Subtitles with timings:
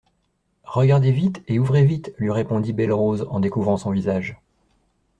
[0.65, 4.35] Regardez vite et ouvrez vite, lui répondit Belle-Rose en découvrant son visage.